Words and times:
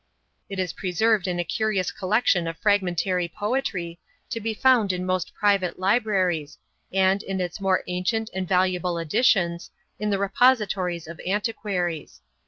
It 0.49 0.57
is 0.57 0.73
preserved 0.73 1.27
in 1.27 1.39
a 1.39 1.43
curious 1.43 1.91
collection 1.91 2.47
of 2.47 2.57
fragmentary 2.57 3.27
poetry, 3.27 3.99
to 4.31 4.39
be 4.39 4.55
found 4.55 4.91
in 4.91 5.05
most 5.05 5.35
private 5.35 5.77
libraries, 5.77 6.57
and, 6.91 7.21
in 7.21 7.39
its 7.39 7.61
more 7.61 7.83
ancient 7.85 8.31
and 8.33 8.47
valuable 8.47 8.97
editions, 8.97 9.69
in 9.99 10.09
the 10.09 10.17
repositories 10.17 11.05
of 11.07 11.21
antiquaries. 11.27 12.19